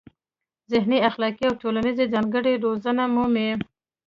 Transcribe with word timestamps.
ذهني، 0.71 0.97
اخلاقي 1.09 1.43
او 1.47 1.53
ټولنیزې 1.61 2.05
ځانګړنې 2.13 2.53
روزنه 2.65 3.03
مومي. 3.15 3.49